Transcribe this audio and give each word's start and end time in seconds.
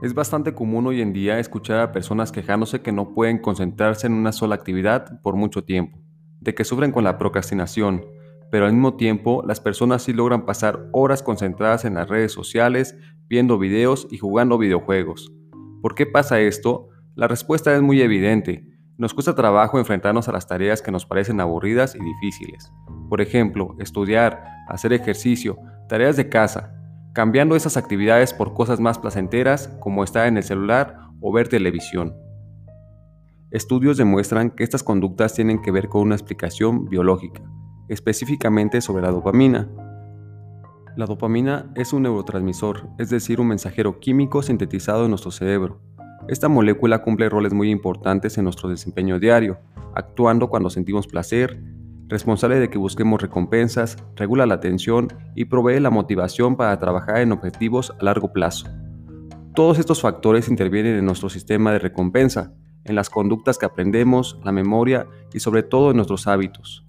Es 0.00 0.14
bastante 0.14 0.54
común 0.54 0.86
hoy 0.86 1.00
en 1.00 1.12
día 1.12 1.40
escuchar 1.40 1.80
a 1.80 1.90
personas 1.90 2.30
quejándose 2.30 2.82
que 2.82 2.92
no 2.92 3.14
pueden 3.14 3.38
concentrarse 3.38 4.06
en 4.06 4.12
una 4.12 4.30
sola 4.30 4.54
actividad 4.54 5.20
por 5.22 5.34
mucho 5.34 5.64
tiempo, 5.64 5.98
de 6.38 6.54
que 6.54 6.62
sufren 6.62 6.92
con 6.92 7.02
la 7.02 7.18
procrastinación, 7.18 8.04
pero 8.52 8.66
al 8.66 8.74
mismo 8.74 8.94
tiempo 8.94 9.42
las 9.44 9.58
personas 9.58 10.04
sí 10.04 10.12
logran 10.12 10.46
pasar 10.46 10.88
horas 10.92 11.24
concentradas 11.24 11.84
en 11.84 11.94
las 11.94 12.08
redes 12.08 12.30
sociales, 12.30 12.96
viendo 13.26 13.58
videos 13.58 14.06
y 14.08 14.18
jugando 14.18 14.56
videojuegos. 14.56 15.32
¿Por 15.82 15.96
qué 15.96 16.06
pasa 16.06 16.38
esto? 16.38 16.90
La 17.16 17.26
respuesta 17.26 17.74
es 17.74 17.82
muy 17.82 18.00
evidente. 18.00 18.68
Nos 18.98 19.14
cuesta 19.14 19.34
trabajo 19.34 19.80
enfrentarnos 19.80 20.28
a 20.28 20.32
las 20.32 20.46
tareas 20.46 20.80
que 20.80 20.92
nos 20.92 21.06
parecen 21.06 21.40
aburridas 21.40 21.96
y 21.96 22.04
difíciles. 22.04 22.72
Por 23.08 23.20
ejemplo, 23.20 23.74
estudiar, 23.80 24.44
hacer 24.68 24.92
ejercicio, 24.92 25.58
tareas 25.88 26.16
de 26.16 26.28
casa, 26.28 26.77
cambiando 27.12 27.56
esas 27.56 27.76
actividades 27.76 28.32
por 28.32 28.54
cosas 28.54 28.80
más 28.80 28.98
placenteras 28.98 29.68
como 29.80 30.04
estar 30.04 30.26
en 30.26 30.36
el 30.36 30.42
celular 30.42 30.98
o 31.20 31.32
ver 31.32 31.48
televisión. 31.48 32.14
Estudios 33.50 33.96
demuestran 33.96 34.50
que 34.50 34.62
estas 34.62 34.82
conductas 34.82 35.34
tienen 35.34 35.62
que 35.62 35.70
ver 35.70 35.88
con 35.88 36.02
una 36.02 36.14
explicación 36.14 36.84
biológica, 36.88 37.42
específicamente 37.88 38.80
sobre 38.80 39.02
la 39.02 39.10
dopamina. 39.10 39.68
La 40.96 41.06
dopamina 41.06 41.72
es 41.74 41.92
un 41.92 42.02
neurotransmisor, 42.02 42.90
es 42.98 43.08
decir, 43.08 43.40
un 43.40 43.48
mensajero 43.48 44.00
químico 44.00 44.42
sintetizado 44.42 45.04
en 45.04 45.10
nuestro 45.10 45.30
cerebro. 45.30 45.80
Esta 46.28 46.48
molécula 46.48 47.02
cumple 47.02 47.30
roles 47.30 47.54
muy 47.54 47.70
importantes 47.70 48.36
en 48.36 48.44
nuestro 48.44 48.68
desempeño 48.68 49.18
diario, 49.18 49.58
actuando 49.94 50.50
cuando 50.50 50.68
sentimos 50.68 51.06
placer, 51.06 51.58
responsable 52.08 52.58
de 52.58 52.70
que 52.70 52.78
busquemos 52.78 53.20
recompensas, 53.20 53.96
regula 54.16 54.46
la 54.46 54.54
atención 54.54 55.08
y 55.34 55.44
provee 55.44 55.80
la 55.80 55.90
motivación 55.90 56.56
para 56.56 56.78
trabajar 56.78 57.18
en 57.18 57.32
objetivos 57.32 57.94
a 58.00 58.04
largo 58.04 58.32
plazo. 58.32 58.68
Todos 59.54 59.78
estos 59.78 60.00
factores 60.00 60.48
intervienen 60.48 60.96
en 60.96 61.04
nuestro 61.04 61.28
sistema 61.28 61.72
de 61.72 61.78
recompensa, 61.78 62.52
en 62.84 62.94
las 62.94 63.10
conductas 63.10 63.58
que 63.58 63.66
aprendemos, 63.66 64.38
la 64.44 64.52
memoria 64.52 65.06
y 65.32 65.40
sobre 65.40 65.62
todo 65.62 65.90
en 65.90 65.96
nuestros 65.96 66.26
hábitos. 66.26 66.86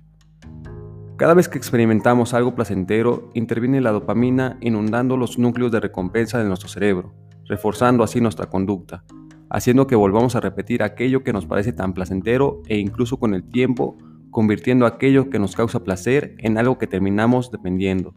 Cada 1.18 1.34
vez 1.34 1.50
que 1.50 1.58
experimentamos 1.58 2.34
algo 2.34 2.56
placentero, 2.56 3.30
interviene 3.34 3.82
la 3.82 3.92
dopamina 3.92 4.58
inundando 4.62 5.18
los 5.18 5.38
núcleos 5.38 5.72
de 5.72 5.82
recompensa 5.82 6.38
de 6.38 6.46
nuestro 6.46 6.70
cerebro, 6.70 7.14
reforzando 7.46 8.06
así 8.06 8.22
nuestra 8.22 8.46
conducta, 8.46 9.04
haciendo 9.50 9.86
que 9.86 9.96
volvamos 9.96 10.38
a 10.38 10.40
repetir 10.40 10.82
aquello 10.82 11.24
que 11.24 11.34
nos 11.34 11.46
parece 11.46 11.74
tan 11.74 11.94
placentero 11.94 12.62
e 12.68 12.78
incluso 12.78 13.18
con 13.18 13.34
el 13.34 13.44
tiempo 13.50 13.98
convirtiendo 14.32 14.86
aquello 14.86 15.30
que 15.30 15.40
nos 15.40 15.56
causa 15.56 15.84
placer 15.84 16.36
en 16.40 16.58
algo 16.58 16.78
que 16.78 16.88
terminamos 16.88 17.52
dependiendo. 17.52 18.16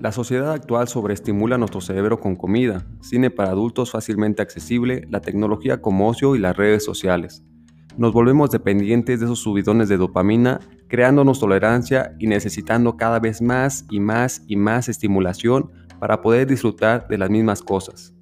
La 0.00 0.10
sociedad 0.10 0.52
actual 0.52 0.88
sobreestimula 0.88 1.58
nuestro 1.58 1.80
cerebro 1.80 2.18
con 2.18 2.34
comida, 2.34 2.84
cine 3.00 3.30
para 3.30 3.50
adultos 3.50 3.92
fácilmente 3.92 4.42
accesible, 4.42 5.06
la 5.08 5.20
tecnología 5.20 5.80
como 5.80 6.08
ocio 6.08 6.34
y 6.34 6.40
las 6.40 6.56
redes 6.56 6.84
sociales. 6.84 7.44
Nos 7.96 8.12
volvemos 8.12 8.50
dependientes 8.50 9.20
de 9.20 9.26
esos 9.26 9.38
subidones 9.38 9.88
de 9.88 9.98
dopamina, 9.98 10.58
creándonos 10.88 11.38
tolerancia 11.38 12.16
y 12.18 12.26
necesitando 12.26 12.96
cada 12.96 13.20
vez 13.20 13.42
más 13.42 13.86
y 13.90 14.00
más 14.00 14.42
y 14.48 14.56
más 14.56 14.88
estimulación 14.88 15.70
para 16.00 16.20
poder 16.20 16.48
disfrutar 16.48 17.06
de 17.06 17.18
las 17.18 17.30
mismas 17.30 17.62
cosas. 17.62 18.12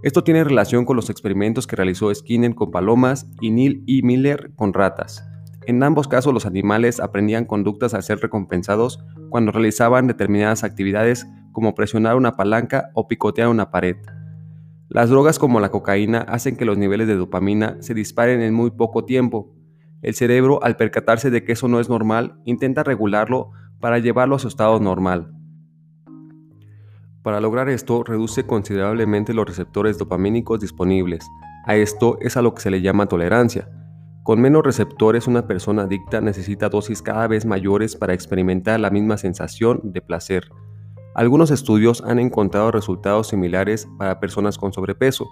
Esto 0.00 0.22
tiene 0.22 0.44
relación 0.44 0.84
con 0.84 0.94
los 0.94 1.10
experimentos 1.10 1.66
que 1.66 1.74
realizó 1.74 2.14
Skinner 2.14 2.54
con 2.54 2.70
palomas 2.70 3.28
y 3.40 3.50
Neil 3.50 3.82
E. 3.88 4.00
Miller 4.04 4.52
con 4.54 4.72
ratas. 4.72 5.28
En 5.66 5.82
ambos 5.82 6.06
casos 6.06 6.32
los 6.32 6.46
animales 6.46 7.00
aprendían 7.00 7.44
conductas 7.44 7.94
al 7.94 8.04
ser 8.04 8.20
recompensados 8.20 9.04
cuando 9.28 9.50
realizaban 9.50 10.06
determinadas 10.06 10.62
actividades 10.62 11.26
como 11.50 11.74
presionar 11.74 12.14
una 12.14 12.36
palanca 12.36 12.90
o 12.94 13.08
picotear 13.08 13.48
una 13.48 13.72
pared. 13.72 13.96
Las 14.88 15.10
drogas 15.10 15.40
como 15.40 15.58
la 15.58 15.70
cocaína 15.70 16.20
hacen 16.20 16.56
que 16.56 16.64
los 16.64 16.78
niveles 16.78 17.08
de 17.08 17.16
dopamina 17.16 17.76
se 17.80 17.92
disparen 17.92 18.40
en 18.40 18.54
muy 18.54 18.70
poco 18.70 19.04
tiempo. 19.04 19.52
El 20.00 20.14
cerebro, 20.14 20.62
al 20.62 20.76
percatarse 20.76 21.28
de 21.30 21.42
que 21.42 21.52
eso 21.52 21.66
no 21.66 21.80
es 21.80 21.88
normal, 21.88 22.40
intenta 22.44 22.84
regularlo 22.84 23.50
para 23.80 23.98
llevarlo 23.98 24.36
a 24.36 24.38
su 24.38 24.46
estado 24.46 24.78
normal. 24.78 25.34
Para 27.28 27.42
lograr 27.42 27.68
esto, 27.68 28.04
reduce 28.04 28.46
considerablemente 28.46 29.34
los 29.34 29.44
receptores 29.44 29.98
dopamínicos 29.98 30.60
disponibles. 30.60 31.30
A 31.66 31.76
esto 31.76 32.16
es 32.22 32.38
a 32.38 32.40
lo 32.40 32.54
que 32.54 32.62
se 32.62 32.70
le 32.70 32.80
llama 32.80 33.04
tolerancia. 33.04 33.68
Con 34.22 34.40
menos 34.40 34.62
receptores, 34.62 35.26
una 35.26 35.46
persona 35.46 35.82
adicta 35.82 36.22
necesita 36.22 36.70
dosis 36.70 37.02
cada 37.02 37.28
vez 37.28 37.44
mayores 37.44 37.96
para 37.96 38.14
experimentar 38.14 38.80
la 38.80 38.88
misma 38.88 39.18
sensación 39.18 39.82
de 39.84 40.00
placer. 40.00 40.48
Algunos 41.14 41.50
estudios 41.50 42.02
han 42.02 42.18
encontrado 42.18 42.70
resultados 42.70 43.26
similares 43.28 43.86
para 43.98 44.20
personas 44.20 44.56
con 44.56 44.72
sobrepeso. 44.72 45.26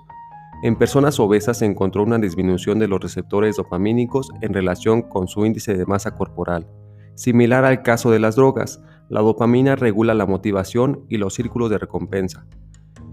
En 0.62 0.76
personas 0.76 1.18
obesas 1.18 1.60
se 1.60 1.64
encontró 1.64 2.02
una 2.02 2.18
disminución 2.18 2.78
de 2.78 2.88
los 2.88 3.00
receptores 3.00 3.56
dopamínicos 3.56 4.28
en 4.42 4.52
relación 4.52 5.00
con 5.00 5.28
su 5.28 5.46
índice 5.46 5.74
de 5.74 5.86
masa 5.86 6.14
corporal. 6.14 6.66
Similar 7.14 7.64
al 7.64 7.82
caso 7.82 8.10
de 8.10 8.18
las 8.18 8.36
drogas, 8.36 8.82
la 9.08 9.20
dopamina 9.20 9.76
regula 9.76 10.14
la 10.14 10.26
motivación 10.26 11.04
y 11.08 11.18
los 11.18 11.34
círculos 11.34 11.70
de 11.70 11.78
recompensa. 11.78 12.46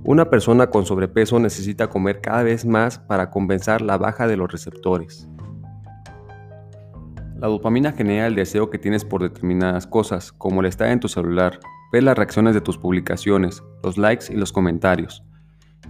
Una 0.04 0.30
persona 0.30 0.68
con 0.68 0.86
sobrepeso 0.86 1.40
necesita 1.40 1.88
comer 1.88 2.20
cada 2.20 2.44
vez 2.44 2.66
más 2.66 3.00
para 3.00 3.30
compensar 3.30 3.82
la 3.82 3.98
baja 3.98 4.28
de 4.28 4.36
los 4.36 4.52
receptores. 4.52 5.30
La 7.38 7.48
dopamina 7.48 7.92
genera 7.92 8.28
el 8.28 8.36
deseo 8.36 8.70
que 8.70 8.80
tienes 8.80 9.06
por 9.06 9.22
determinadas 9.22 9.86
cosas, 9.86 10.32
como 10.32 10.62
el 10.62 10.68
estar 10.68 10.90
en 10.90 11.00
tu 11.00 11.08
celular, 11.08 11.60
ver 11.92 12.04
las 12.04 12.18
reacciones 12.18 12.54
de 12.54 12.62
tus 12.62 12.78
publicaciones, 12.78 13.62
los 13.84 13.98
likes 13.98 14.26
y 14.34 14.36
los 14.36 14.52
comentarios. 14.52 15.24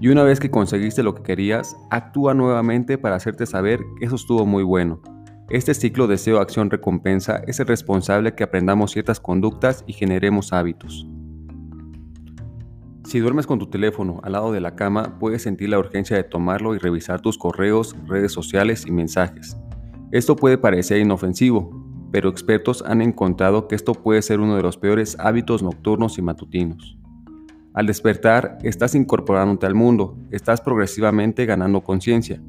Y 0.02 0.10
una 0.10 0.24
vez 0.24 0.40
que 0.40 0.52
conseguiste 0.52 1.04
lo 1.04 1.16
que 1.16 1.24
querías, 1.24 1.76
actúa 1.92 2.34
nuevamente 2.34 2.98
para 2.98 3.16
hacerte 3.16 3.46
saber 3.46 3.80
que 4.00 4.06
eso 4.06 4.16
estuvo 4.16 4.46
muy 4.46 4.64
bueno. 4.64 5.02
Este 5.50 5.74
ciclo 5.74 6.08
deseo-acción-recompensa 6.08 7.44
es 7.48 7.60
el 7.60 7.68
responsable 7.68 8.34
que 8.34 8.44
aprendamos 8.44 8.92
ciertas 8.92 9.20
conductas 9.20 9.84
y 9.86 9.94
generemos 9.94 10.54
hábitos. 10.54 11.06
Si 13.06 13.20
duermes 13.20 13.46
con 13.46 13.60
tu 13.60 13.68
teléfono 13.68 14.22
al 14.24 14.32
lado 14.32 14.54
de 14.54 14.62
la 14.62 14.76
cama, 14.76 15.20
puedes 15.20 15.42
sentir 15.42 15.68
la 15.70 15.80
urgencia 15.80 16.16
de 16.16 16.24
tomarlo 16.24 16.76
y 16.76 16.78
revisar 16.78 17.20
tus 17.20 17.38
correos, 17.38 17.94
redes 18.08 18.32
sociales 18.32 18.86
y 18.88 18.92
mensajes. 18.92 19.58
Esto 20.12 20.38
puede 20.38 20.58
parecer 20.58 21.00
inofensivo, 21.00 21.70
pero 22.12 22.30
expertos 22.30 22.82
han 22.88 23.02
encontrado 23.02 23.68
que 23.68 23.76
esto 23.76 23.94
puede 23.94 24.22
ser 24.22 24.40
uno 24.40 24.56
de 24.56 24.64
los 24.64 24.78
peores 24.78 25.18
hábitos 25.20 25.62
nocturnos 25.62 26.18
y 26.18 26.22
matutinos. 26.22 26.98
Al 27.74 27.86
despertar, 27.86 28.60
estás 28.64 28.96
incorporándote 28.96 29.66
al 29.66 29.76
mundo, 29.76 30.18
estás 30.32 30.62
progresivamente 30.62 31.46
ganando 31.46 31.82
conciencia, 31.82 32.42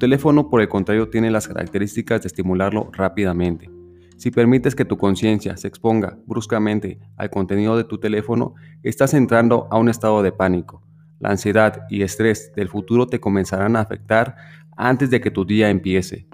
teléfono, 0.00 0.50
por 0.50 0.60
el 0.60 0.68
contrario, 0.68 1.08
tiene 1.08 1.30
las 1.30 1.46
características 1.46 2.22
de 2.22 2.26
estimularlo 2.26 2.90
rápidamente. 2.92 3.70
Si 4.16 4.32
permites 4.32 4.74
que 4.74 4.84
tu 4.84 4.98
conciencia 4.98 5.56
se 5.56 5.68
exponga 5.68 6.18
bruscamente 6.26 6.98
al 7.16 7.30
contenido 7.30 7.76
de 7.76 7.84
tu 7.84 7.98
teléfono, 7.98 8.54
estás 8.82 9.14
entrando 9.14 9.68
a 9.70 9.78
un 9.78 9.88
estado 9.88 10.24
de 10.24 10.32
pánico. 10.32 10.82
La 11.20 11.30
ansiedad 11.30 11.86
y 11.88 12.02
estrés 12.02 12.52
del 12.56 12.68
futuro 12.68 13.06
te 13.06 13.20
comenzarán 13.20 13.76
a 13.76 13.80
afectar 13.80 14.34
antes 14.76 15.10
de 15.10 15.20
que 15.20 15.30
tu 15.30 15.44
día 15.44 15.70
empiece. 15.70 16.26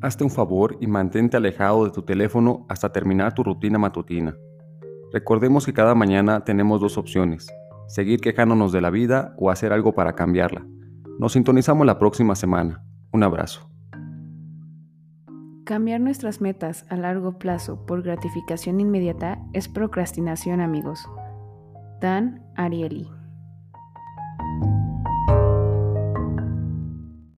Hazte 0.00 0.24
un 0.24 0.30
favor 0.30 0.76
y 0.80 0.86
mantente 0.86 1.36
alejado 1.36 1.84
de 1.84 1.92
tu 1.92 2.02
teléfono 2.02 2.66
hasta 2.68 2.90
terminar 2.90 3.34
tu 3.34 3.44
rutina 3.44 3.78
matutina. 3.78 4.36
Recordemos 5.12 5.64
que 5.64 5.72
cada 5.72 5.94
mañana 5.94 6.42
tenemos 6.44 6.80
dos 6.80 6.98
opciones, 6.98 7.46
seguir 7.86 8.20
quejándonos 8.20 8.72
de 8.72 8.80
la 8.80 8.90
vida 8.90 9.34
o 9.38 9.50
hacer 9.50 9.72
algo 9.72 9.94
para 9.94 10.14
cambiarla. 10.14 10.66
Nos 11.18 11.32
sintonizamos 11.32 11.86
la 11.86 11.98
próxima 11.98 12.34
semana. 12.34 12.84
Un 13.12 13.22
abrazo. 13.22 13.68
Cambiar 15.64 16.00
nuestras 16.00 16.40
metas 16.40 16.84
a 16.88 16.96
largo 16.96 17.38
plazo 17.38 17.86
por 17.86 18.02
gratificación 18.02 18.80
inmediata 18.80 19.38
es 19.52 19.68
procrastinación, 19.68 20.60
amigos. 20.60 21.08
Dan 22.00 22.44
Ariely 22.56 23.08